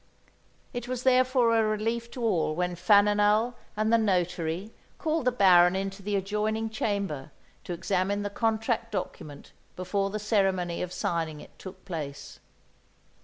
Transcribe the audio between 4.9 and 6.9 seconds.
called the Baron into the adjoining